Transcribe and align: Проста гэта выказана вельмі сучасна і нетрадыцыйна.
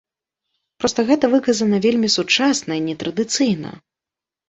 Проста 0.83 0.99
гэта 1.09 1.29
выказана 1.35 1.81
вельмі 1.85 2.09
сучасна 2.17 2.71
і 2.81 2.85
нетрадыцыйна. 2.91 3.69